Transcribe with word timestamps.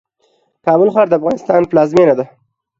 کابل 0.65 0.87
ښار 0.93 1.07
د 1.09 1.13
افغانستان 1.19 1.61
پلازمېنه 1.69 2.13
ده 2.19 2.25